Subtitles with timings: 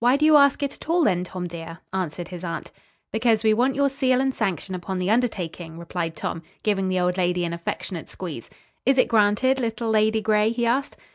[0.01, 2.71] "Why do you ask it at all, then, Tom, dear?" answered his aunt.
[3.13, 7.17] "Because we want your seal and sanction upon the undertaking," replied Tom, giving the old
[7.17, 8.49] lady an affectionate squeeze.
[8.83, 10.97] "Is it granted, little Lady Gray?" he asked.